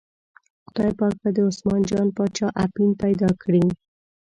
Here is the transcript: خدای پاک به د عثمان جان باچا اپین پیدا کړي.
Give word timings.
خدای 0.65 0.91
پاک 0.99 1.15
به 1.21 1.29
د 1.35 1.37
عثمان 1.49 1.81
جان 1.89 2.07
باچا 2.17 2.47
اپین 2.65 2.89
پیدا 3.03 3.29
کړي. 3.41 3.65